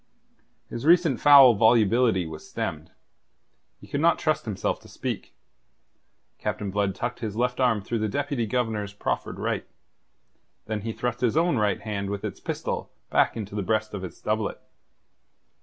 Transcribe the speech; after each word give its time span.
His 0.67 0.83
recent 0.83 1.19
foul 1.21 1.53
volubility 1.53 2.25
was 2.25 2.49
stemmed. 2.49 2.89
He 3.79 3.85
could 3.85 4.01
not 4.01 4.17
trust 4.17 4.45
himself 4.45 4.79
to 4.79 4.87
speak. 4.87 5.35
Captain 6.39 6.71
Blood 6.71 6.95
tucked 6.95 7.19
his 7.19 7.35
left 7.35 7.59
arm 7.59 7.81
through 7.83 7.99
the 7.99 8.09
Deputy 8.09 8.47
Governor's 8.47 8.93
proffered 8.95 9.37
right. 9.37 9.67
Then 10.65 10.81
he 10.81 10.91
thrust 10.91 11.21
his 11.21 11.37
own 11.37 11.57
right 11.57 11.81
hand 11.81 12.09
with 12.09 12.25
its 12.25 12.39
pistol 12.39 12.89
back 13.11 13.37
into 13.37 13.53
the 13.53 13.61
breast 13.61 13.93
of 13.93 14.01
his 14.01 14.19
doublet. 14.19 14.59